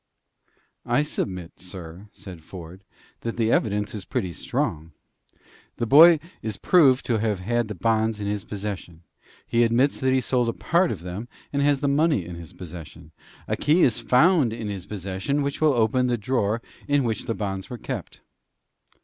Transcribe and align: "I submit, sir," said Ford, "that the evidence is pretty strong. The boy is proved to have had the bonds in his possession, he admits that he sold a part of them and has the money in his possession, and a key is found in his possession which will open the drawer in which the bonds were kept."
"I 0.83 1.03
submit, 1.03 1.59
sir," 1.59 2.09
said 2.11 2.41
Ford, 2.41 2.83
"that 3.19 3.37
the 3.37 3.51
evidence 3.51 3.93
is 3.93 4.03
pretty 4.03 4.33
strong. 4.33 4.93
The 5.77 5.85
boy 5.85 6.19
is 6.41 6.57
proved 6.57 7.05
to 7.05 7.19
have 7.19 7.41
had 7.41 7.67
the 7.67 7.75
bonds 7.75 8.19
in 8.19 8.25
his 8.25 8.43
possession, 8.43 9.03
he 9.45 9.61
admits 9.61 9.99
that 9.99 10.11
he 10.11 10.19
sold 10.19 10.49
a 10.49 10.53
part 10.53 10.91
of 10.91 11.01
them 11.01 11.27
and 11.53 11.61
has 11.61 11.81
the 11.81 11.87
money 11.87 12.25
in 12.25 12.33
his 12.33 12.51
possession, 12.51 13.11
and 13.45 13.53
a 13.53 13.55
key 13.61 13.83
is 13.83 13.99
found 13.99 14.53
in 14.53 14.69
his 14.69 14.87
possession 14.87 15.43
which 15.43 15.61
will 15.61 15.73
open 15.75 16.07
the 16.07 16.17
drawer 16.17 16.63
in 16.87 17.03
which 17.03 17.25
the 17.27 17.35
bonds 17.35 17.69
were 17.69 17.77
kept." 17.77 18.21